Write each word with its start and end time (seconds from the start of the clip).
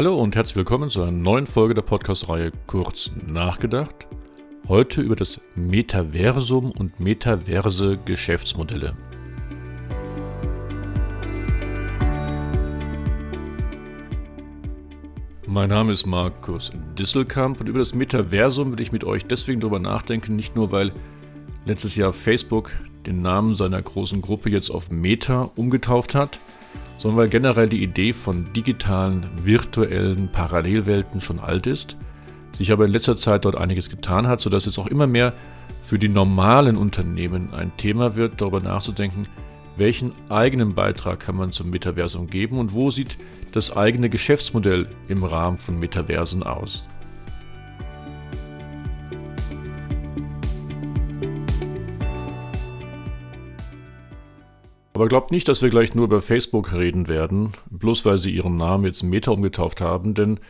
Hallo 0.00 0.16
und 0.18 0.34
herzlich 0.34 0.56
willkommen 0.56 0.88
zu 0.88 1.02
einer 1.02 1.12
neuen 1.12 1.46
Folge 1.46 1.74
der 1.74 1.82
Podcast-Reihe 1.82 2.52
Kurz 2.66 3.10
nachgedacht. 3.26 4.06
Heute 4.66 5.02
über 5.02 5.14
das 5.14 5.42
Metaversum 5.56 6.70
und 6.70 6.98
metaverse 7.00 7.98
Geschäftsmodelle. 8.06 8.96
Mein 15.46 15.68
Name 15.68 15.92
ist 15.92 16.06
Markus 16.06 16.72
Disselkamp 16.98 17.60
und 17.60 17.68
über 17.68 17.80
das 17.80 17.94
Metaversum 17.94 18.72
will 18.72 18.80
ich 18.80 18.92
mit 18.92 19.04
euch 19.04 19.26
deswegen 19.26 19.60
darüber 19.60 19.80
nachdenken, 19.80 20.34
nicht 20.34 20.56
nur 20.56 20.72
weil 20.72 20.92
letztes 21.66 21.96
Jahr 21.96 22.14
Facebook 22.14 22.72
den 23.04 23.20
Namen 23.20 23.54
seiner 23.54 23.82
großen 23.82 24.22
Gruppe 24.22 24.48
jetzt 24.48 24.70
auf 24.70 24.90
Meta 24.90 25.50
umgetauft 25.56 26.14
hat, 26.14 26.38
sondern 26.98 27.18
weil 27.18 27.28
generell 27.28 27.68
die 27.68 27.82
Idee 27.82 28.12
von 28.12 28.52
digitalen, 28.52 29.26
virtuellen 29.42 30.28
Parallelwelten 30.30 31.20
schon 31.20 31.38
alt 31.38 31.66
ist, 31.66 31.96
sich 32.52 32.72
aber 32.72 32.84
in 32.84 32.92
letzter 32.92 33.16
Zeit 33.16 33.44
dort 33.44 33.56
einiges 33.56 33.90
getan 33.90 34.26
hat, 34.26 34.40
sodass 34.40 34.66
es 34.66 34.78
auch 34.78 34.86
immer 34.86 35.06
mehr 35.06 35.32
für 35.82 35.98
die 35.98 36.08
normalen 36.08 36.76
Unternehmen 36.76 37.54
ein 37.54 37.76
Thema 37.76 38.16
wird, 38.16 38.40
darüber 38.40 38.60
nachzudenken, 38.60 39.26
welchen 39.76 40.12
eigenen 40.28 40.74
Beitrag 40.74 41.20
kann 41.20 41.36
man 41.36 41.52
zum 41.52 41.70
Metaversum 41.70 42.26
geben 42.26 42.58
und 42.58 42.72
wo 42.74 42.90
sieht 42.90 43.16
das 43.52 43.76
eigene 43.76 44.10
Geschäftsmodell 44.10 44.88
im 45.08 45.24
Rahmen 45.24 45.58
von 45.58 45.78
Metaversen 45.78 46.42
aus. 46.42 46.86
Aber 55.00 55.08
glaubt 55.08 55.30
nicht, 55.30 55.48
dass 55.48 55.62
wir 55.62 55.70
gleich 55.70 55.94
nur 55.94 56.04
über 56.04 56.20
Facebook 56.20 56.74
reden 56.74 57.08
werden, 57.08 57.54
bloß 57.70 58.04
weil 58.04 58.18
sie 58.18 58.32
ihren 58.36 58.58
Namen 58.58 58.84
jetzt 58.84 59.02
Meta 59.02 59.30
umgetauft 59.30 59.80
haben, 59.80 60.12
denn 60.12 60.40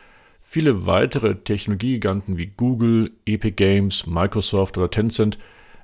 viele 0.43 0.87
weitere 0.87 1.37
Technologiegiganten 1.37 2.37
wie 2.37 2.49
Google, 2.49 3.13
Epic 3.27 3.53
Games, 3.53 4.09
Microsoft 4.09 4.77
oder 4.77 4.91
Tencent 4.91 5.39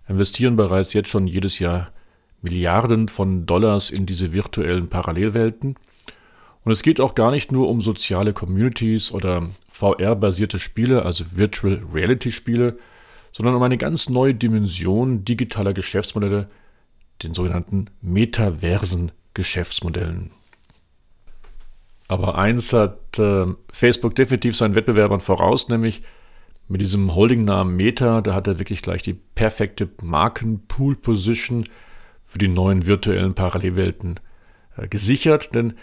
investieren 0.09 0.57
bereits 0.57 0.95
jetzt 0.95 1.11
schon 1.11 1.29
jedes 1.29 1.61
Jahr 1.61 1.93
Milliarden 2.43 3.07
von 3.07 3.47
Dollars 3.47 3.91
in 3.91 4.05
diese 4.05 4.33
virtuellen 4.33 4.89
Parallelwelten. 4.89 5.77
Und 6.65 6.73
es 6.73 6.83
geht 6.83 7.01
auch 7.01 7.15
gar 7.15 7.31
nicht 7.31 7.53
nur 7.53 7.69
um 7.69 7.81
soziale 7.81 8.33
Communities 8.33 9.13
oder 9.13 9.49
VR-basierte 9.71 10.59
Spiele, 10.59 11.05
also 11.05 11.25
Virtual 11.37 11.83
Reality 11.95 12.33
Spiele, 12.33 12.79
sondern 13.31 13.55
um 13.55 13.63
eine 13.63 13.79
ganz 13.79 14.09
neue 14.09 14.35
Dimension 14.35 15.25
digitaler 15.25 15.73
Geschäftsmodelle, 15.73 16.49
den 17.23 17.35
sogenannten 17.35 17.87
metaversen 18.01 19.13
Geschäftsmodellen. 19.35 20.31
Aber 22.09 22.39
eins 22.39 22.73
hat 22.73 23.19
äh, 23.19 23.47
Facebook 23.71 24.15
definitiv 24.15 24.57
seinen 24.57 24.75
Wettbewerbern 24.75 25.21
voraus, 25.21 25.69
nämlich 25.69 26.03
mit 26.69 26.81
diesem 26.81 27.15
Holdingnamen 27.15 27.77
Meta, 27.77 28.21
da 28.21 28.35
hat 28.35 28.47
er 28.47 28.59
wirklich 28.59 28.83
gleich 28.83 29.03
die 29.03 29.15
perfekte 29.15 29.89
Marken-Pool-Position 30.03 31.65
für 32.25 32.39
die 32.39 32.49
neuen 32.49 32.87
virtuellen 32.87 33.35
Parallelwelten 33.35 34.21
äh, 34.77 34.89
gesichert, 34.89 35.55
denn 35.55 35.75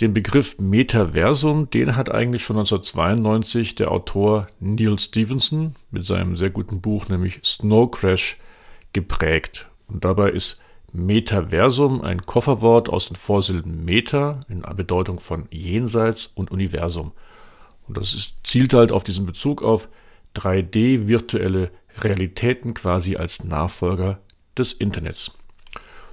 den 0.00 0.12
Begriff 0.12 0.58
Metaversum, 0.58 1.70
den 1.70 1.96
hat 1.96 2.10
eigentlich 2.10 2.44
schon 2.44 2.58
1992 2.58 3.76
der 3.76 3.90
Autor 3.90 4.46
Neil 4.60 4.98
Stevenson 4.98 5.74
mit 5.90 6.04
seinem 6.04 6.36
sehr 6.36 6.50
guten 6.50 6.82
Buch, 6.82 7.08
nämlich 7.08 7.40
Snow 7.42 7.90
Crash, 7.90 8.36
geprägt. 8.92 9.68
Und 9.88 10.04
dabei 10.04 10.30
ist 10.30 10.62
Metaversum, 10.92 12.00
ein 12.00 12.24
Kofferwort 12.24 12.88
aus 12.88 13.08
den 13.08 13.16
Vorsilben 13.16 13.84
Meta 13.84 14.40
in 14.48 14.62
Bedeutung 14.62 15.20
von 15.20 15.46
Jenseits 15.50 16.26
und 16.34 16.50
Universum. 16.50 17.12
Und 17.86 17.96
das 17.96 18.14
ist, 18.14 18.36
zielt 18.44 18.74
halt 18.74 18.92
auf 18.92 19.04
diesen 19.04 19.26
Bezug 19.26 19.62
auf 19.62 19.88
3D-virtuelle 20.34 21.70
Realitäten 21.98 22.74
quasi 22.74 23.16
als 23.16 23.44
Nachfolger 23.44 24.20
des 24.56 24.72
Internets. 24.72 25.36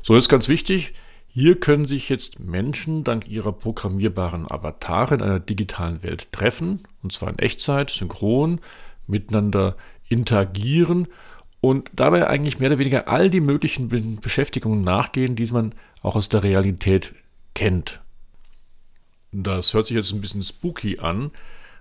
So 0.01 0.16
ist 0.16 0.29
ganz 0.29 0.50
wichtig, 0.50 0.94
hier 1.28 1.59
können 1.59 1.85
sich 1.85 2.09
jetzt 2.09 2.39
Menschen 2.39 3.03
dank 3.03 3.28
ihrer 3.28 3.53
programmierbaren 3.53 4.50
Avatare 4.50 5.16
in 5.16 5.22
einer 5.22 5.39
digitalen 5.39 6.03
Welt 6.03 6.31
treffen, 6.31 6.83
und 7.01 7.12
zwar 7.12 7.29
in 7.29 7.39
Echtzeit, 7.39 7.89
synchron, 7.89 8.59
miteinander 9.07 9.75
interagieren 10.09 11.07
und 11.63 11.91
dabei 11.94 12.28
eigentlich 12.28 12.59
mehr 12.59 12.72
oder 12.72 12.79
weniger 12.79 13.07
all 13.07 13.29
die 13.29 13.40
möglichen 13.40 14.19
Beschäftigungen 14.19 14.81
nachgehen, 14.81 15.38
die 15.38 15.46
man 15.46 15.74
auch 16.01 16.18
aus 16.18 16.28
der 16.28 16.44
Realität 16.44 17.16
kennt. 17.53 18.01
Das 19.31 19.74
hört 19.74 19.88
sich 19.88 19.96
jetzt 19.96 20.12
ein 20.12 20.19
bisschen 20.19 20.44
spooky 20.44 21.00
an, 21.00 21.31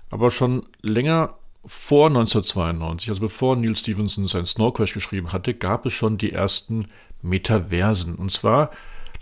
aber 0.09 0.31
schon 0.31 0.63
länger 0.83 1.35
vor 1.65 2.07
1992, 2.07 3.09
also 3.09 3.23
bevor 3.23 3.57
Neil 3.57 3.75
Stevenson 3.75 4.29
sein 4.29 4.47
Snow 4.47 4.73
Crash 4.73 4.95
geschrieben 4.95 5.33
hatte, 5.33 5.53
gab 5.53 5.85
es 5.85 5.95
schon 5.95 6.17
die 6.17 6.31
ersten 6.31 6.87
Metaversen. 7.21 8.15
Und 8.15 8.31
zwar 8.31 8.71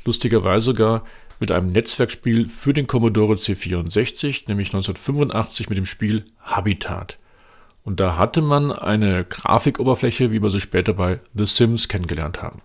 lustigerweise 0.04 0.66
sogar 0.66 1.04
mit 1.38 1.52
einem 1.52 1.72
Netzwerkspiel 1.72 2.50
für 2.50 2.74
den 2.74 2.86
Commodore 2.86 3.36
C64, 3.36 4.42
nämlich 4.46 4.68
1985 4.68 5.70
mit 5.70 5.78
dem 5.78 5.86
Spiel 5.86 6.26
Habitat. 6.38 7.18
Und 7.84 8.00
da 8.00 8.16
hatte 8.16 8.42
man 8.42 8.72
eine 8.72 9.24
Grafikoberfläche, 9.24 10.32
wie 10.32 10.42
wir 10.42 10.50
sie 10.50 10.60
später 10.60 10.94
bei 10.94 11.20
The 11.34 11.46
Sims 11.46 11.88
kennengelernt 11.88 12.42
haben. 12.42 12.62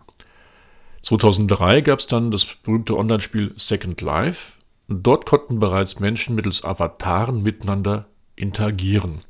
2003 1.02 1.82
gab 1.82 2.00
es 2.00 2.08
dann 2.08 2.32
das 2.32 2.46
berühmte 2.46 2.98
Online-Spiel 2.98 3.54
Second 3.56 4.02
Life. 4.02 4.54
Und 4.88 5.06
dort 5.06 5.26
konnten 5.26 5.60
bereits 5.60 6.00
Menschen 6.00 6.36
mittels 6.36 6.64
Avataren 6.64 7.42
miteinander 7.42 8.08
interagieren. 8.36 9.22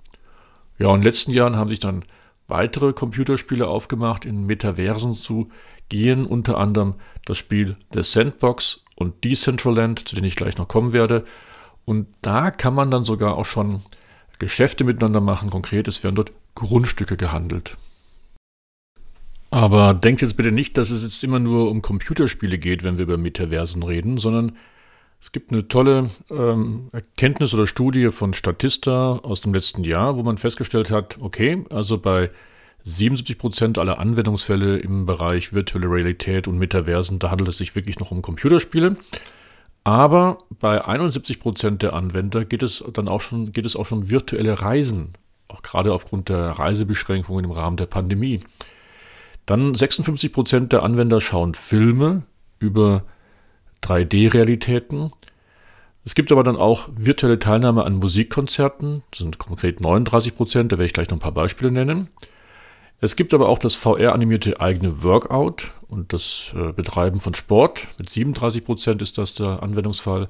Ja, 0.78 0.88
und 0.88 0.96
in 0.96 1.02
den 1.02 1.06
letzten 1.06 1.32
Jahren 1.32 1.56
haben 1.56 1.70
sich 1.70 1.80
dann 1.80 2.04
weitere 2.48 2.94
Computerspiele 2.94 3.68
aufgemacht, 3.68 4.26
in 4.26 4.46
Metaversen 4.46 5.14
zu 5.14 5.50
gehen, 5.90 6.26
unter 6.26 6.58
anderem 6.58 6.96
das 7.26 7.38
Spiel 7.38 7.78
The 7.94 8.04
Sandbox 8.04 8.84
und 8.96 9.24
Decentraland, 9.24 10.08
zu 10.08 10.16
denen 10.16 10.28
ich 10.28 10.36
gleich 10.36 10.58
noch 10.58 10.68
kommen 10.68 10.94
werde. 10.94 11.26
Und 11.86 12.08
da 12.22 12.52
kann 12.52 12.74
man 12.74 12.92
dann 12.92 13.04
sogar 13.04 13.38
auch 13.38 13.46
schon 13.46 13.82
Geschäfte 14.40 14.84
miteinander 14.84 15.22
machen. 15.22 15.50
Konkret, 15.50 15.88
es 15.88 16.04
werden 16.04 16.16
dort 16.16 16.32
Grundstücke 16.56 17.18
gehandelt. 17.18 17.78
Aber 19.52 19.94
denkt 19.94 20.22
jetzt 20.22 20.38
bitte 20.38 20.52
nicht, 20.52 20.78
dass 20.78 20.90
es 20.90 21.04
jetzt 21.04 21.24
immer 21.24 21.40
nur 21.40 21.70
um 21.70 21.82
Computerspiele 21.82 22.58
geht, 22.58 22.84
wenn 22.84 22.98
wir 22.98 23.04
über 23.04 23.18
Metaversen 23.18 23.84
reden, 23.84 24.18
sondern 24.18 24.58
es 25.22 25.32
gibt 25.32 25.52
eine 25.52 25.68
tolle 25.68 26.10
ähm, 26.30 26.90
Erkenntnis 26.92 27.54
oder 27.54 27.66
Studie 27.66 28.12
von 28.12 28.34
Statista 28.34 29.14
aus 29.14 29.42
dem 29.42 29.54
letzten 29.54 29.84
Jahr, 29.84 30.18
wo 30.18 30.24
man 30.24 30.38
festgestellt 30.38 30.92
hat, 30.92 31.18
okay, 31.20 31.64
also 31.70 31.98
bei 31.98 32.30
77 32.84 33.38
Prozent 33.38 33.80
aller 33.80 34.00
Anwendungsfälle 34.00 34.78
im 34.78 35.06
Bereich 35.06 35.54
virtuelle 35.54 35.90
Realität 35.90 36.48
und 36.48 36.60
Metaversen, 36.60 37.20
da 37.20 37.32
handelt 37.32 37.50
es 37.50 37.58
sich 37.58 37.76
wirklich 37.76 38.00
noch 38.00 38.12
um 38.12 38.22
Computerspiele. 38.22 38.98
Aber 39.86 40.40
bei 40.50 40.84
71 40.84 41.40
Prozent 41.40 41.84
der 41.84 41.94
Anwender 41.94 42.44
geht 42.44 42.64
es 42.64 42.84
dann 42.92 43.08
auch 43.08 43.22
schon, 43.22 43.54
geht 43.54 43.68
es 43.68 43.76
auch 43.76 43.86
schon 43.86 44.00
um 44.00 44.10
virtuelle 44.10 44.60
Reisen, 44.60 45.14
auch 45.48 45.62
gerade 45.62 45.94
aufgrund 45.94 46.28
der 46.28 46.40
Reisebeschränkungen 46.40 47.46
im 47.46 47.52
Rahmen 47.52 47.78
der 47.78 47.86
Pandemie. 47.86 48.42
Dann 49.46 49.76
56 49.76 50.34
Prozent 50.34 50.74
der 50.74 50.82
Anwender 50.82 51.22
schauen 51.22 51.54
Filme 51.54 52.24
über 52.58 53.04
3D-Realitäten. 53.84 55.12
Es 56.04 56.16
gibt 56.16 56.32
aber 56.32 56.44
dann 56.44 56.58
auch 56.58 56.90
virtuelle 56.96 57.38
Teilnahme 57.38 57.84
an 57.84 57.94
Musikkonzerten, 57.94 59.04
das 59.12 59.20
sind 59.20 59.38
konkret 59.38 59.82
39 59.82 60.34
Prozent, 60.34 60.72
da 60.72 60.78
werde 60.78 60.88
ich 60.88 60.94
gleich 60.94 61.10
noch 61.10 61.18
ein 61.18 61.22
paar 61.22 61.32
Beispiele 61.32 61.70
nennen. 61.72 62.10
Es 63.02 63.16
gibt 63.16 63.34
aber 63.34 63.50
auch 63.50 63.60
das 63.60 63.76
VR-animierte 63.76 64.60
eigene 64.60 65.04
Workout 65.04 65.72
und 65.88 66.14
das 66.14 66.54
äh, 66.56 66.72
Betreiben 66.72 67.20
von 67.20 67.34
Sport. 67.34 67.88
Mit 67.98 68.10
37 68.10 68.64
Prozent 68.64 69.02
ist 69.02 69.18
das 69.18 69.34
der 69.34 69.62
Anwendungsfall. 69.62 70.30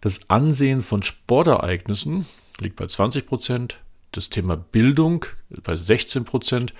Das 0.00 0.28
Ansehen 0.28 0.82
von 0.82 1.02
Sportereignissen 1.02 2.26
liegt 2.60 2.76
bei 2.76 2.86
20 2.86 3.26
Prozent. 3.26 3.78
Das 4.12 4.30
Thema 4.30 4.56
Bildung 4.56 5.24
bei 5.62 5.74
16 5.74 6.24
Prozent. 6.24 6.74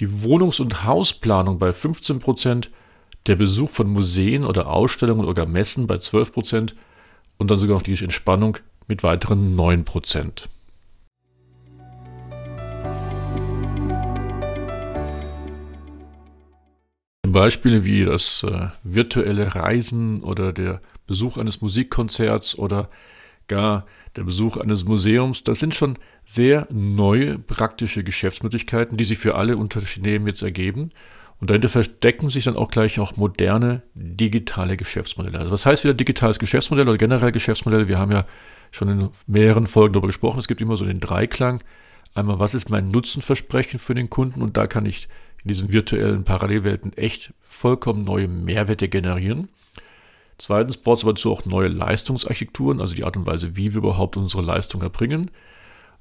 Die 0.00 0.22
Wohnungs- 0.22 0.60
und 0.60 0.84
Hausplanung 0.84 1.58
bei 1.58 1.72
15 1.72 2.18
Prozent. 2.18 2.70
Der 3.26 3.36
Besuch 3.36 3.70
von 3.70 3.88
Museen 3.88 4.44
oder 4.44 4.68
Ausstellungen 4.68 5.26
oder 5.26 5.46
Messen 5.46 5.86
bei 5.86 5.98
12 5.98 6.32
Prozent. 6.32 6.74
Und 7.38 7.50
dann 7.50 7.58
sogar 7.58 7.76
noch 7.76 7.82
die 7.82 8.02
Entspannung 8.02 8.58
mit 8.88 9.02
weiteren 9.02 9.54
9 9.56 9.84
Prozent. 9.84 10.48
Beispiele 17.32 17.84
wie 17.84 18.04
das 18.04 18.44
äh, 18.44 18.68
virtuelle 18.82 19.54
Reisen 19.54 20.22
oder 20.22 20.52
der 20.52 20.80
Besuch 21.06 21.36
eines 21.36 21.60
Musikkonzerts 21.60 22.58
oder 22.58 22.88
gar 23.48 23.86
der 24.16 24.24
Besuch 24.24 24.56
eines 24.56 24.84
Museums, 24.84 25.44
das 25.44 25.60
sind 25.60 25.74
schon 25.74 25.98
sehr 26.24 26.66
neue 26.70 27.38
praktische 27.38 28.02
Geschäftsmöglichkeiten, 28.02 28.96
die 28.96 29.04
sich 29.04 29.18
für 29.18 29.34
alle 29.34 29.56
Unternehmen 29.56 30.26
jetzt 30.26 30.42
ergeben. 30.42 30.90
Und 31.38 31.50
dahinter 31.50 31.68
verstecken 31.68 32.30
sich 32.30 32.44
dann 32.44 32.56
auch 32.56 32.70
gleich 32.70 32.98
auch 32.98 33.16
moderne 33.16 33.82
digitale 33.94 34.76
Geschäftsmodelle. 34.76 35.38
Also 35.38 35.50
was 35.52 35.66
heißt 35.66 35.84
wieder 35.84 35.92
digitales 35.92 36.38
Geschäftsmodell 36.38 36.88
oder 36.88 36.96
generell 36.96 37.30
Geschäftsmodell? 37.30 37.88
Wir 37.88 37.98
haben 37.98 38.10
ja 38.10 38.24
schon 38.70 38.88
in 38.88 39.10
mehreren 39.26 39.66
Folgen 39.66 39.92
darüber 39.92 40.08
gesprochen. 40.08 40.38
Es 40.38 40.48
gibt 40.48 40.62
immer 40.62 40.76
so 40.76 40.86
den 40.86 41.00
Dreiklang. 41.00 41.62
Einmal, 42.14 42.38
was 42.38 42.54
ist 42.54 42.70
mein 42.70 42.90
Nutzenversprechen 42.90 43.78
für 43.78 43.94
den 43.94 44.08
Kunden? 44.08 44.40
Und 44.40 44.56
da 44.56 44.66
kann 44.66 44.86
ich 44.86 45.08
in 45.46 45.48
diesen 45.48 45.72
virtuellen 45.72 46.24
Parallelwelten 46.24 46.92
echt 46.94 47.32
vollkommen 47.40 48.02
neue 48.02 48.26
Mehrwerte 48.26 48.88
generieren. 48.88 49.48
Zweitens 50.38 50.76
braucht 50.76 50.98
es 50.98 51.04
aber 51.04 51.12
dazu 51.12 51.30
auch 51.30 51.44
neue 51.44 51.68
Leistungsarchitekturen, 51.68 52.80
also 52.80 52.96
die 52.96 53.04
Art 53.04 53.16
und 53.16 53.28
Weise, 53.28 53.56
wie 53.56 53.72
wir 53.72 53.78
überhaupt 53.78 54.16
unsere 54.16 54.42
Leistung 54.42 54.82
erbringen, 54.82 55.30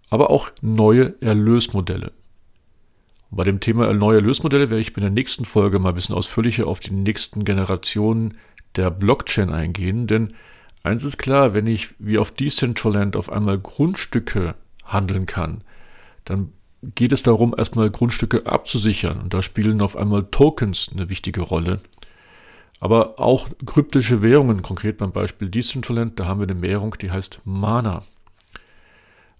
aber 0.09 0.31
auch 0.31 0.49
neue 0.63 1.13
Erlösmodelle. 1.21 2.11
Und 3.29 3.37
bei 3.37 3.43
dem 3.43 3.59
Thema 3.59 3.93
neue 3.93 4.15
Erlösmodelle 4.15 4.71
werde 4.71 4.81
ich 4.81 4.97
in 4.97 5.01
der 5.01 5.11
nächsten 5.11 5.45
Folge 5.45 5.77
mal 5.77 5.89
ein 5.89 5.95
bisschen 5.95 6.15
ausführlicher 6.15 6.65
auf 6.65 6.79
die 6.79 6.93
nächsten 6.93 7.45
Generationen 7.45 8.39
der 8.75 8.89
Blockchain 8.89 9.51
eingehen, 9.51 10.07
denn 10.07 10.33
eins 10.81 11.03
ist 11.03 11.19
klar, 11.19 11.53
wenn 11.53 11.67
ich 11.67 11.89
wie 11.99 12.17
auf 12.17 12.31
Decentraland 12.31 13.15
auf 13.15 13.31
einmal 13.31 13.59
Grundstücke 13.59 14.55
handeln 14.85 15.27
kann, 15.27 15.61
dann 16.23 16.51
geht 16.93 17.11
es 17.11 17.23
darum, 17.23 17.55
erstmal 17.57 17.89
Grundstücke 17.89 18.45
abzusichern. 18.45 19.19
Und 19.19 19.33
da 19.33 19.41
spielen 19.41 19.81
auf 19.81 19.95
einmal 19.97 20.25
Tokens 20.25 20.89
eine 20.93 21.09
wichtige 21.09 21.41
Rolle. 21.41 21.81
Aber 22.79 23.19
auch 23.19 23.49
kryptische 23.65 24.21
Währungen, 24.21 24.61
konkret 24.61 24.97
beim 24.97 25.11
Beispiel 25.11 25.49
Decentraland, 25.49 26.19
da 26.19 26.25
haben 26.25 26.39
wir 26.39 26.47
eine 26.47 26.61
Währung, 26.61 26.95
die 27.01 27.11
heißt 27.11 27.41
Mana. 27.45 28.03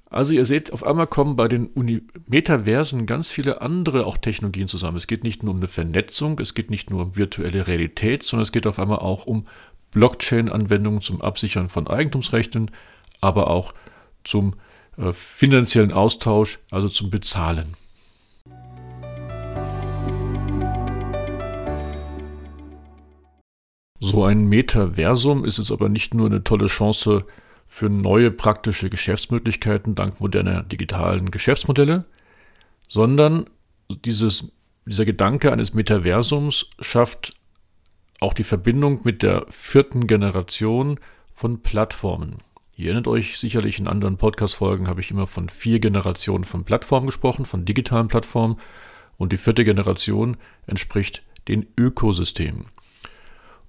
Also 0.10 0.34
ihr 0.34 0.46
seht, 0.46 0.72
auf 0.72 0.86
einmal 0.86 1.08
kommen 1.08 1.36
bei 1.36 1.48
den 1.48 1.68
Uni 1.68 2.04
Metaversen 2.28 3.06
ganz 3.06 3.30
viele 3.30 3.62
andere 3.62 4.06
auch 4.06 4.18
Technologien 4.18 4.68
zusammen. 4.68 4.98
Es 4.98 5.08
geht 5.08 5.24
nicht 5.24 5.44
nur 5.44 5.54
um 5.54 5.60
eine 5.60 5.68
Vernetzung, 5.68 6.40
es 6.40 6.54
geht 6.54 6.70
nicht 6.70 6.90
nur 6.90 7.02
um 7.02 7.18
virtuelle 7.18 7.68
Realität, 7.68 8.24
sondern 8.24 8.44
es 8.44 8.52
geht 8.52 8.66
auf 8.66 8.80
einmal 8.80 9.00
auch 9.00 9.26
um 9.26 9.46
Blockchain-Anwendungen 9.92 11.02
zum 11.02 11.22
Absichern 11.22 11.70
von 11.70 11.88
Eigentumsrechten, 11.88 12.72
aber 13.20 13.50
auch 13.50 13.74
zum 14.24 14.56
finanziellen 15.12 15.92
Austausch, 15.92 16.60
also 16.72 16.90
zum 16.90 17.10
Bezahlen. 17.10 17.76
So 24.00 24.24
ein 24.24 24.46
Metaversum 24.46 25.46
ist 25.46 25.58
jetzt 25.58 25.72
aber 25.72 25.90
nicht 25.90 26.14
nur 26.14 26.28
eine 26.28 26.44
tolle 26.44 26.68
Chance 26.68 27.26
für 27.68 27.90
neue 27.90 28.32
praktische 28.32 28.90
Geschäftsmöglichkeiten 28.90 29.96
dank 29.96 30.20
moderner 30.20 30.64
digitalen 30.64 31.32
Geschäftsmodelle, 31.32 32.06
sondern 32.88 33.48
dieses, 33.90 34.52
dieser 34.86 35.06
Gedanke 35.06 35.52
eines 35.52 35.74
Metaversums 35.74 36.68
schafft 36.80 37.36
auch 38.20 38.34
die 38.34 38.44
Verbindung 38.44 39.02
mit 39.04 39.24
der 39.24 39.46
vierten 39.50 40.08
Generation 40.08 41.00
von 41.34 41.62
Plattformen. 41.62 42.45
Ihr 42.78 42.88
erinnert 42.88 43.08
euch 43.08 43.40
sicherlich, 43.40 43.80
in 43.80 43.88
anderen 43.88 44.18
Podcast-Folgen 44.18 44.88
habe 44.90 45.00
ich 45.00 45.10
immer 45.10 45.28
von 45.28 45.48
vier 45.48 45.80
Generationen 45.80 46.44
von 46.44 46.66
Plattformen 46.66 47.06
gesprochen, 47.06 47.46
von 47.46 47.64
digitalen 47.64 48.10
Plattformen. 48.10 48.58
Und 49.18 49.32
die 49.32 49.38
vierte 49.38 49.64
Generation 49.64 50.36
entspricht 50.68 51.24
den 51.48 51.68
Ökosystemen. 51.78 52.66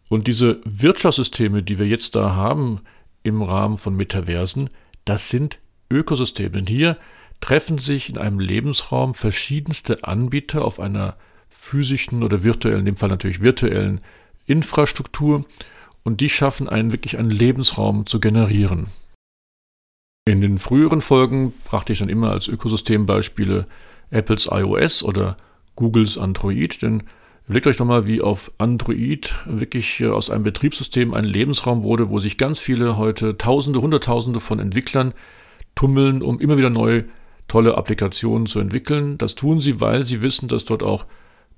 Und 0.09 0.27
diese 0.27 0.61
Wirtschaftssysteme, 0.65 1.63
die 1.63 1.79
wir 1.79 1.87
jetzt 1.87 2.17
da 2.17 2.35
haben 2.35 2.81
im 3.23 3.43
Rahmen 3.43 3.79
von 3.79 3.95
Metaversen, 3.95 4.71
das 5.05 5.31
sind 5.31 5.61
Ökosysteme. 5.89 6.51
Denn 6.51 6.67
hier 6.67 6.97
treffen 7.41 7.79
sich 7.79 8.09
in 8.09 8.19
einem 8.19 8.41
Lebensraum 8.41 9.15
verschiedenste 9.15 10.03
Anbieter 10.03 10.65
auf 10.65 10.81
einer 10.81 11.17
physischen 11.49 12.25
oder 12.25 12.43
virtuellen, 12.43 12.81
in 12.81 12.87
dem 12.87 12.97
Fall 12.97 13.09
natürlich 13.09 13.41
virtuellen 13.41 14.01
Infrastruktur 14.47 15.45
und 16.07 16.21
die 16.21 16.29
schaffen 16.29 16.69
einen 16.69 16.93
wirklich 16.93 17.19
einen 17.19 17.31
Lebensraum 17.31 18.07
zu 18.07 18.21
generieren. 18.21 18.87
In 20.25 20.41
den 20.41 20.59
früheren 20.59 21.01
Folgen 21.01 21.53
brachte 21.65 21.93
ich 21.93 21.99
dann 21.99 22.09
immer 22.09 22.31
als 22.31 22.47
Ökosystembeispiele 22.47 23.67
Apples 24.11 24.49
iOS 24.49 25.03
oder 25.03 25.37
Googles 25.75 26.17
Android, 26.17 26.81
denn 26.81 27.03
überlegt 27.47 27.67
euch 27.67 27.77
doch 27.77 27.87
mal, 27.87 28.07
wie 28.07 28.21
auf 28.21 28.53
Android 28.59 29.35
wirklich 29.47 30.05
aus 30.05 30.31
einem 30.31 30.45
Betriebssystem 30.45 31.13
ein 31.13 31.25
Lebensraum 31.25 31.83
wurde, 31.83 32.09
wo 32.09 32.21
sich 32.21 32.39
ganz 32.39 32.61
viele 32.61 32.97
heute 32.97 33.37
Tausende, 33.37 33.81
Hunderttausende 33.81 34.39
von 34.39 34.61
Entwicklern 34.61 35.13
tummeln, 35.75 36.23
um 36.23 36.39
immer 36.39 36.57
wieder 36.57 36.71
neue 36.71 37.07
tolle 37.49 37.77
Applikationen 37.77 38.47
zu 38.47 38.61
entwickeln. 38.61 39.19
Das 39.19 39.35
tun 39.35 39.59
sie, 39.59 39.81
weil 39.81 40.05
sie 40.05 40.23
wissen, 40.23 40.47
dass 40.47 40.65
dort 40.65 40.85
auch 40.85 41.07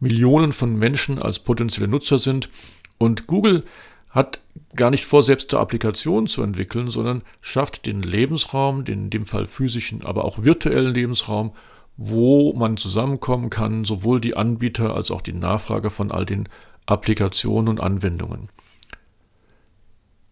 Millionen 0.00 0.54
von 0.54 0.74
Menschen 0.74 1.18
als 1.18 1.38
potenzielle 1.38 1.88
Nutzer 1.88 2.18
sind. 2.18 2.48
Und 2.96 3.26
Google 3.26 3.64
hat 4.10 4.40
gar 4.74 4.90
nicht 4.90 5.04
vor, 5.04 5.22
selbst 5.22 5.52
eine 5.52 5.60
Applikation 5.60 6.26
zu 6.26 6.42
entwickeln, 6.42 6.88
sondern 6.88 7.22
schafft 7.40 7.86
den 7.86 8.02
Lebensraum, 8.02 8.84
den 8.84 9.04
in 9.04 9.10
dem 9.10 9.26
Fall 9.26 9.46
physischen, 9.46 10.04
aber 10.04 10.24
auch 10.24 10.44
virtuellen 10.44 10.94
Lebensraum, 10.94 11.52
wo 11.96 12.52
man 12.54 12.76
zusammenkommen 12.76 13.50
kann, 13.50 13.84
sowohl 13.84 14.20
die 14.20 14.36
Anbieter 14.36 14.94
als 14.94 15.10
auch 15.10 15.20
die 15.20 15.32
Nachfrage 15.32 15.90
von 15.90 16.10
all 16.10 16.24
den 16.24 16.48
Applikationen 16.86 17.68
und 17.68 17.80
Anwendungen. 17.80 18.48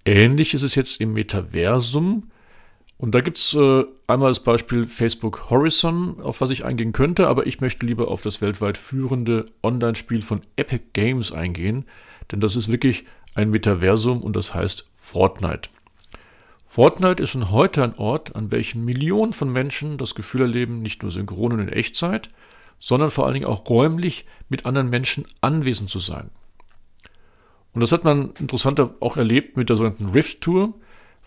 Ähnlich 0.05 0.55
ist 0.55 0.63
es 0.63 0.77
jetzt 0.77 1.01
im 1.01 1.13
Metaversum. 1.13 2.31
Und 2.99 3.15
da 3.15 3.21
gibt 3.21 3.37
es 3.37 3.53
äh, 3.53 3.85
einmal 4.07 4.31
das 4.31 4.41
Beispiel 4.41 4.87
Facebook 4.87 5.51
Horizon, 5.51 6.19
auf 6.23 6.41
was 6.41 6.49
ich 6.49 6.65
eingehen 6.65 6.93
könnte, 6.93 7.29
aber 7.29 7.47
ich 7.47 7.61
möchte 7.61 7.85
lieber 7.85 8.09
auf 8.09 8.23
das 8.23 8.41
weltweit 8.41 8.79
führende 8.79 9.47
Online-Spiel 9.63 10.23
von 10.23 10.41
Epic 10.57 10.85
Games 10.95 11.31
eingehen, 11.31 11.85
denn 12.33 12.41
das 12.41 12.57
ist 12.57 12.73
wirklich 12.73 13.05
ein 13.37 13.51
Metaversum 13.51 14.23
und 14.23 14.35
das 14.35 14.55
heißt 14.55 14.87
Fortnite. 14.97 15.69
Fortnite 16.67 17.23
ist 17.23 17.31
schon 17.31 17.51
heute 17.51 17.83
ein 17.85 17.97
Ort, 17.97 18.35
an 18.35 18.51
welchem 18.51 18.85
Millionen 18.85 19.33
von 19.33 19.51
Menschen 19.51 19.99
das 19.99 20.15
Gefühl 20.15 20.43
erleben, 20.43 20.83
nicht 20.83 21.03
nur 21.03 21.13
synchron 21.13 21.53
und 21.53 21.61
in 21.61 21.69
Echtzeit, 21.69 22.31
sondern 22.79 23.11
vor 23.11 23.25
allen 23.25 23.35
Dingen 23.35 23.47
auch 23.47 23.69
räumlich 23.69 24.27
mit 24.49 24.67
anderen 24.67 24.91
Menschen 24.91 25.27
anwesend 25.41 25.89
zu 25.89 25.99
sein. 25.99 26.31
Und 27.73 27.83
das 27.83 27.93
hat 27.93 28.05
man 28.05 28.31
interessanter 28.41 28.95
auch 29.01 29.17
erlebt 29.17 29.57
mit 29.57 29.69
der 29.69 29.77
sogenannten 29.77 30.11
Rift 30.11 30.41
Tour 30.41 30.75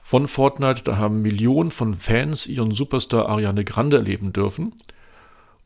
von 0.02 0.28
Fortnite. 0.28 0.84
Da 0.84 0.98
haben 0.98 1.22
Millionen 1.22 1.70
von 1.70 1.96
Fans 1.96 2.48
ihren 2.48 2.72
Superstar 2.72 3.30
Ariane 3.30 3.64
Grande 3.64 3.98
erleben 3.98 4.34
dürfen. 4.34 4.74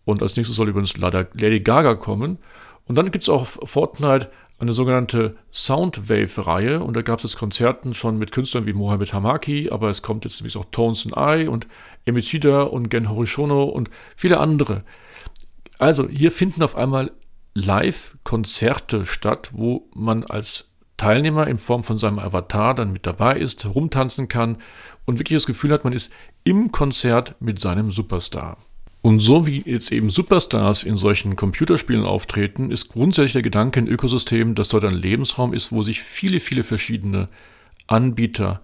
Und 0.05 0.21
als 0.21 0.35
nächstes 0.35 0.57
soll 0.57 0.69
übrigens 0.69 0.97
Lady 0.97 1.61
Gaga 1.61 1.95
kommen. 1.95 2.37
Und 2.85 2.97
dann 2.97 3.11
gibt 3.11 3.23
es 3.23 3.29
auch 3.29 3.45
Fortnite 3.45 4.29
eine 4.63 4.73
sogenannte 4.73 5.35
Soundwave-Reihe 5.51 6.81
und 6.81 6.95
da 6.95 7.01
gab 7.01 7.19
es 7.19 7.23
jetzt 7.23 7.37
Konzerten 7.37 7.93
schon 7.93 8.17
mit 8.17 8.31
Künstlern 8.31 8.65
wie 8.65 8.73
Mohamed 8.73 9.13
Hamaki, 9.13 9.69
aber 9.71 9.89
es 9.89 10.01
kommt 10.01 10.25
jetzt 10.25 10.39
nämlich 10.39 10.57
auch 10.57 10.65
Tones 10.71 11.05
and 11.05 11.15
I 11.17 11.47
und 11.47 11.67
Emichida 12.05 12.63
und 12.63 12.89
Gen 12.89 13.09
Horishono 13.09 13.63
und 13.63 13.89
viele 14.15 14.39
andere. 14.39 14.83
Also 15.79 16.07
hier 16.07 16.31
finden 16.31 16.63
auf 16.63 16.75
einmal 16.75 17.11
Live-Konzerte 17.55 19.05
statt, 19.05 19.49
wo 19.53 19.89
man 19.93 20.23
als 20.23 20.73
Teilnehmer 20.97 21.47
in 21.47 21.57
Form 21.57 21.83
von 21.83 21.97
seinem 21.97 22.19
Avatar 22.19 22.73
dann 22.73 22.93
mit 22.93 23.05
dabei 23.05 23.37
ist, 23.37 23.65
rumtanzen 23.65 24.27
kann 24.27 24.57
und 25.05 25.19
wirklich 25.19 25.37
das 25.37 25.45
Gefühl 25.45 25.71
hat, 25.71 25.83
man 25.83 25.93
ist 25.93 26.11
im 26.43 26.71
Konzert 26.71 27.35
mit 27.39 27.59
seinem 27.59 27.91
Superstar. 27.91 28.57
Und 29.03 29.19
so 29.19 29.45
wie 29.45 29.61
jetzt 29.65 29.91
eben 29.91 30.09
Superstars 30.09 30.83
in 30.83 30.95
solchen 30.95 31.35
Computerspielen 31.35 32.05
auftreten, 32.05 32.71
ist 32.71 32.87
grundsätzlich 32.87 33.33
der 33.33 33.41
Gedanke 33.41 33.81
in 33.81 33.87
Ökosystemen, 33.87 34.55
dass 34.55 34.69
dort 34.69 34.85
ein 34.85 34.93
Lebensraum 34.93 35.53
ist, 35.53 35.73
wo 35.73 35.83
sich 35.83 36.01
viele, 36.01 36.39
viele 36.39 36.63
verschiedene 36.63 37.27
Anbieter 37.85 38.61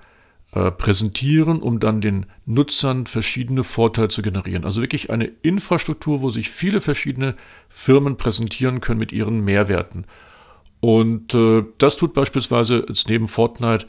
äh, 0.54 0.72
präsentieren, 0.72 1.62
um 1.62 1.82
dann 1.82 2.00
den 2.00 2.26
Nutzern 2.46 3.06
verschiedene 3.06 3.66
Vorteile 3.66 4.08
zu 4.08 4.22
generieren. 4.22 4.64
Also 4.64 4.82
wirklich 4.82 5.10
eine 5.10 5.26
Infrastruktur, 5.26 6.22
wo 6.22 6.30
sich 6.30 6.50
viele 6.50 6.80
verschiedene 6.80 7.36
Firmen 7.68 8.16
präsentieren 8.16 8.80
können 8.80 9.00
mit 9.00 9.12
ihren 9.12 9.42
Mehrwerten. 9.42 10.06
Und 10.80 11.34
äh, 11.34 11.66
das 11.80 11.98
tut 11.98 12.14
beispielsweise 12.14 12.86
jetzt 12.88 13.10
neben 13.10 13.28
Fortnite 13.28 13.88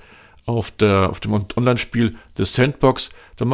auf, 0.51 0.71
der, 0.71 1.11
auf 1.11 1.21
dem 1.21 1.33
Online-Spiel 1.33 2.17
The 2.37 2.45
Sandbox. 2.45 3.11
Da 3.37 3.45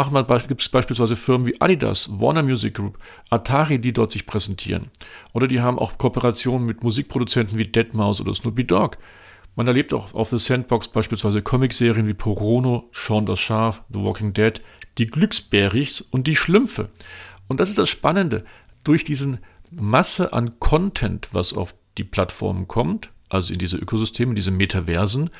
gibt 0.47 0.63
es 0.63 0.69
beispielsweise 0.69 1.17
Firmen 1.17 1.47
wie 1.47 1.61
Adidas, 1.61 2.09
Warner 2.21 2.43
Music 2.43 2.75
Group, 2.75 2.99
Atari, 3.31 3.79
die 3.79 3.93
dort 3.93 4.13
sich 4.13 4.27
präsentieren. 4.27 4.91
Oder 5.33 5.47
die 5.47 5.61
haben 5.61 5.79
auch 5.79 5.99
Kooperationen 5.99 6.67
mit 6.67 6.83
Musikproduzenten 6.83 7.59
wie 7.59 7.65
Deadmau5 7.65 8.21
oder 8.23 8.35
Snoopy 8.35 8.67
Dogg. 8.67 8.97
Man 9.55 9.67
erlebt 9.67 9.95
auch 9.95 10.13
auf 10.13 10.29
The 10.29 10.39
Sandbox 10.39 10.89
beispielsweise 10.89 11.41
Comicserien 11.41 12.07
wie 12.07 12.15
Porono, 12.15 12.89
Sean 12.93 13.25
das 13.25 13.41
Schaf, 13.41 13.83
The 13.89 14.01
Walking 14.01 14.35
Dead, 14.35 14.61
die 14.99 15.07
Glücksbärigs 15.07 16.03
und 16.03 16.27
die 16.27 16.37
Schlümpfe. 16.37 16.91
Und 17.49 17.61
das 17.61 17.71
ist 17.71 17.79
das 17.79 17.89
Spannende. 17.89 18.45
Durch 18.85 19.03
diesen 19.03 19.39
Masse 19.71 20.33
an 20.33 20.59
Content, 20.61 21.29
was 21.33 21.55
auf 21.55 21.75
die 21.97 22.05
Plattformen 22.05 22.69
kommt, 22.69 23.11
also 23.29 23.53
in 23.53 23.59
diese 23.59 23.79
Ökosysteme, 23.79 24.31
in 24.31 24.37
diese 24.37 24.51
Metaversen, 24.51 25.31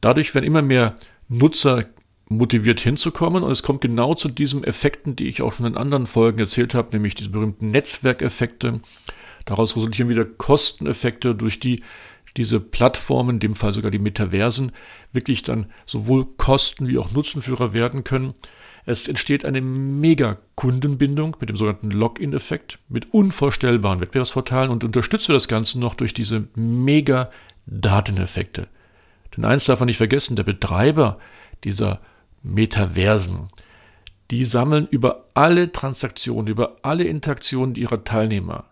Dadurch 0.00 0.34
werden 0.34 0.44
immer 0.44 0.62
mehr 0.62 0.96
Nutzer 1.28 1.86
motiviert 2.28 2.80
hinzukommen 2.80 3.42
und 3.42 3.50
es 3.50 3.62
kommt 3.62 3.80
genau 3.80 4.14
zu 4.14 4.28
diesen 4.28 4.64
Effekten, 4.64 5.16
die 5.16 5.28
ich 5.28 5.42
auch 5.42 5.52
schon 5.52 5.66
in 5.66 5.76
anderen 5.76 6.06
Folgen 6.06 6.38
erzählt 6.38 6.74
habe, 6.74 6.88
nämlich 6.92 7.14
diese 7.14 7.30
berühmten 7.30 7.70
Netzwerkeffekte. 7.70 8.80
Daraus 9.44 9.76
resultieren 9.76 10.08
wieder 10.08 10.24
Kosteneffekte, 10.24 11.34
durch 11.34 11.60
die 11.60 11.82
diese 12.36 12.60
Plattformen, 12.60 13.36
in 13.36 13.40
dem 13.40 13.56
Fall 13.56 13.72
sogar 13.72 13.90
die 13.90 13.98
Metaversen, 13.98 14.72
wirklich 15.12 15.42
dann 15.42 15.66
sowohl 15.86 16.26
Kosten 16.36 16.86
wie 16.88 16.98
auch 16.98 17.12
Nutzenführer 17.12 17.72
werden 17.72 18.04
können. 18.04 18.34
Es 18.84 19.08
entsteht 19.08 19.44
eine 19.44 19.60
mega 19.60 20.38
Kundenbindung 20.54 21.36
mit 21.40 21.48
dem 21.48 21.56
sogenannten 21.56 21.90
Login-Effekt, 21.90 22.78
mit 22.88 23.12
unvorstellbaren 23.12 24.00
Wettbewerbsvorteilen 24.00 24.70
und 24.70 24.84
unterstützt 24.84 25.28
das 25.28 25.48
Ganze 25.48 25.80
noch 25.80 25.94
durch 25.94 26.14
diese 26.14 26.48
mega 26.54 27.30
Dateneffekte. 27.66 28.68
Denn 29.36 29.44
eins 29.44 29.66
darf 29.66 29.80
man 29.80 29.86
nicht 29.86 29.98
vergessen, 29.98 30.36
der 30.36 30.44
Betreiber 30.44 31.18
dieser 31.64 32.00
Metaversen, 32.42 33.48
die 34.30 34.44
sammeln 34.44 34.86
über 34.90 35.26
alle 35.34 35.72
Transaktionen, 35.72 36.48
über 36.48 36.76
alle 36.82 37.04
Interaktionen 37.04 37.74
ihrer 37.74 38.02
Teilnehmer 38.04 38.64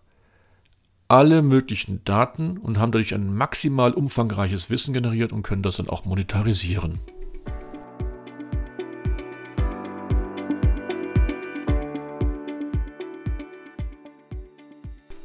alle 1.09 1.43
möglichen 1.43 2.03
Daten 2.05 2.57
und 2.59 2.79
haben 2.79 2.93
dadurch 2.93 3.15
ein 3.15 3.35
maximal 3.35 3.93
umfangreiches 3.93 4.71
Wissen 4.71 4.95
generiert 4.95 5.33
und 5.33 5.43
können 5.43 5.63
das 5.63 5.77
dann 5.77 5.89
auch 5.89 6.05
monetarisieren. 6.05 6.99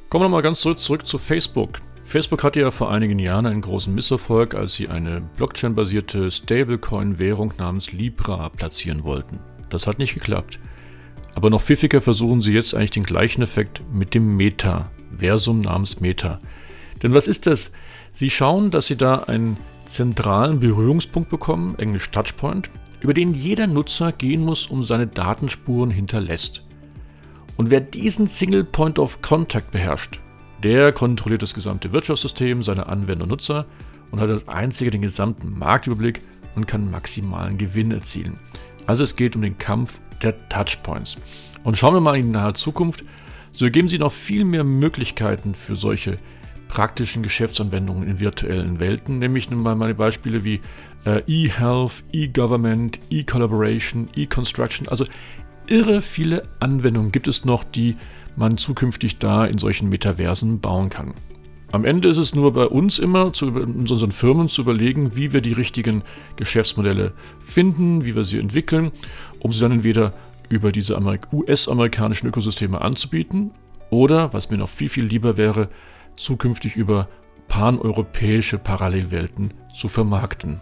Kommen 0.10 0.26
wir 0.26 0.30
mal 0.30 0.42
ganz 0.42 0.60
zurück, 0.60 0.80
zurück 0.80 1.06
zu 1.06 1.18
Facebook. 1.18 1.82
Facebook 2.10 2.44
hatte 2.44 2.60
ja 2.60 2.72
vor 2.72 2.92
einigen 2.92 3.20
Jahren 3.20 3.46
einen 3.46 3.62
großen 3.62 3.94
Misserfolg, 3.94 4.56
als 4.56 4.74
sie 4.74 4.88
eine 4.88 5.22
Blockchain-basierte 5.38 6.32
Stablecoin-Währung 6.32 7.54
namens 7.60 7.92
Libra 7.92 8.50
platzieren 8.50 9.04
wollten. 9.04 9.40
Das 9.70 9.86
hat 9.86 10.00
nicht 10.00 10.16
geklappt. 10.16 10.58
Aber 11.36 11.52
noch 11.52 11.62
pfiffiger 11.62 12.02
versuchen 12.02 12.42
sie 12.42 12.52
jetzt 12.52 12.74
eigentlich 12.74 12.90
den 12.90 13.04
gleichen 13.04 13.44
Effekt 13.44 13.84
mit 13.94 14.16
dem 14.16 14.36
Meta-Versum 14.38 15.60
namens 15.60 16.00
Meta. 16.00 16.40
Denn 17.04 17.14
was 17.14 17.28
ist 17.28 17.46
das? 17.46 17.74
Sie 18.16 18.32
schauen, 18.32 18.72
dass 18.72 18.88
sie 18.88 18.98
da 18.98 19.18
einen 19.28 19.58
zentralen 19.86 20.60
Berührungspunkt 20.60 21.30
bekommen, 21.30 21.78
englisch 21.78 22.10
Touchpoint, 22.10 22.72
über 23.02 23.14
den 23.14 23.36
jeder 23.36 23.68
Nutzer 23.68 24.14
gehen 24.14 24.42
muss, 24.42 24.66
um 24.66 24.84
seine 24.84 25.06
Datenspuren 25.06 25.92
hinterlässt. 25.92 26.66
Und 27.56 27.70
wer 27.70 27.82
diesen 27.82 28.26
Single 28.26 28.64
Point 28.64 28.98
of 28.98 29.22
Contact 29.22 29.70
beherrscht, 29.70 30.20
der 30.64 30.92
kontrolliert 30.92 31.42
das 31.42 31.54
gesamte 31.54 31.92
Wirtschaftssystem, 31.92 32.64
seine 32.64 32.88
Anwender 32.88 33.24
und 33.24 33.30
Nutzer 33.30 33.66
und 34.12 34.20
hat 34.20 34.30
als 34.30 34.48
einziger 34.48 34.92
den 34.92 35.02
gesamten 35.02 35.58
Marktüberblick 35.58 36.22
und 36.56 36.68
kann 36.68 36.92
maximalen 36.92 37.58
Gewinn 37.58 37.92
erzielen. 37.92 38.38
Also 38.86 39.04
es 39.04 39.16
geht 39.16 39.36
um 39.36 39.42
den 39.42 39.58
Kampf 39.58 40.00
der 40.22 40.50
Touchpoints. 40.50 41.18
Und 41.64 41.78
schauen 41.78 41.94
wir 41.94 42.02
mal 42.02 42.18
in 42.18 42.28
die 42.28 42.32
nahe 42.32 42.54
Zukunft, 42.54 43.04
so 43.52 43.66
ergeben 43.66 43.88
sich 43.88 44.00
noch 44.00 44.12
viel 44.12 44.46
mehr 44.46 44.64
Möglichkeiten 44.64 45.54
für 45.54 45.76
solche 45.76 46.18
praktischen 46.68 47.24
Geschäftsanwendungen 47.24 48.08
in 48.08 48.20
virtuellen 48.20 48.80
Welten, 48.80 49.20
nämlich 49.20 49.50
mal 49.50 49.76
meine 49.76 49.96
Beispiele 49.96 50.44
wie 50.44 50.62
äh, 51.06 51.22
E-Health, 51.28 52.04
E-Government, 52.12 53.00
E-Collaboration, 53.10 54.08
E-Construction, 54.16 54.88
also 54.88 55.06
irre 55.68 56.02
viele 56.02 56.48
Anwendungen 56.60 57.12
gibt 57.12 57.28
es 57.28 57.46
noch, 57.46 57.64
die 57.64 57.96
man 58.40 58.58
zukünftig 58.58 59.20
da 59.20 59.46
in 59.46 59.58
solchen 59.58 59.90
Metaversen 59.90 60.60
bauen 60.60 60.90
kann. 60.90 61.14
Am 61.72 61.86
Ende 61.86 62.10
ist 62.10 62.18
es 62.18 62.34
nur 62.34 62.54
bei 62.54 62.66
uns 62.66 62.98
immer, 62.98 63.32
zu, 63.32 63.48
unseren 63.48 64.12
Firmen 64.12 64.48
zu 64.48 64.62
überlegen, 64.62 65.16
wie 65.16 65.34
wir 65.34 65.42
die 65.42 65.54
richtigen 65.54 66.02
Geschäftsmodelle 66.36 67.12
finden, 67.40 68.04
wie 68.06 68.16
wir 68.16 68.24
sie 68.24 68.40
entwickeln, 68.40 68.92
um 69.40 69.52
sie 69.52 69.60
dann 69.60 69.74
entweder 69.74 70.14
über 70.50 70.72
diese 70.72 71.00
US-amerikanischen 71.32 72.28
Ökosysteme 72.28 72.82
anzubieten 72.82 73.52
oder, 73.92 74.34
was 74.34 74.50
mir 74.50 74.58
noch 74.58 74.70
viel, 74.70 74.90
viel 74.90 75.06
lieber 75.06 75.38
wäre, 75.38 75.70
zukünftig 76.16 76.76
über 76.76 77.08
paneuropäische 77.50 78.58
Parallelwelten 78.58 79.54
zu 79.76 79.90
vermarkten. 79.90 80.60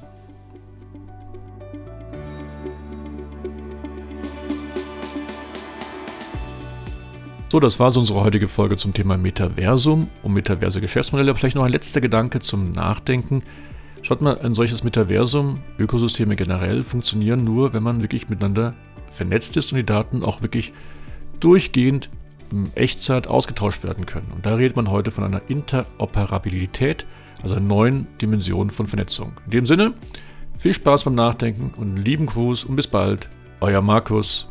So, 7.58 7.62
das 7.62 7.80
war 7.80 7.90
so 7.90 8.02
unsere 8.02 8.24
heutige 8.24 8.48
Folge 8.48 8.76
zum 8.76 8.94
Thema 8.94 9.18
Metaversum 9.18 10.12
und 10.22 10.32
metaverse 10.32 10.80
Geschäftsmodelle. 10.80 11.34
Vielleicht 11.34 11.56
noch 11.56 11.64
ein 11.64 11.72
letzter 11.72 12.02
Gedanke 12.02 12.40
zum 12.40 12.72
Nachdenken. 12.72 13.42
Schaut 14.04 14.22
mal, 14.22 14.40
ein 14.42 14.54
solches 14.54 14.84
Metaversum, 14.84 15.62
Ökosysteme 15.80 16.36
generell 16.36 16.84
funktionieren 16.84 17.44
nur, 17.44 17.74
wenn 17.74 17.82
man 17.82 18.04
wirklich 18.04 18.30
miteinander 18.30 18.76
vernetzt 19.10 19.58
ist 19.58 19.72
und 19.72 19.78
die 19.80 19.84
Daten 19.84 20.24
auch 20.24 20.44
wirklich 20.44 20.72
durchgehend 21.40 22.12
in 22.52 22.70
Echtzeit 22.76 23.26
ausgetauscht 23.26 23.84
werden 23.84 24.06
können. 24.06 24.32
Und 24.36 24.46
da 24.46 24.54
redet 24.54 24.76
man 24.76 24.92
heute 24.92 25.10
von 25.10 25.24
einer 25.24 25.42
Interoperabilität, 25.48 27.08
also 27.42 27.56
einer 27.56 27.66
neuen 27.66 28.06
Dimension 28.22 28.70
von 28.70 28.86
Vernetzung. 28.86 29.32
In 29.46 29.50
dem 29.50 29.66
Sinne, 29.66 29.96
viel 30.60 30.76
Spaß 30.76 31.06
beim 31.06 31.16
Nachdenken 31.16 31.72
und 31.76 31.98
lieben 32.06 32.28
Gruß 32.28 32.66
und 32.66 32.76
bis 32.76 32.88
bald, 32.88 33.30
euer 33.62 33.82
Markus. 33.82 34.48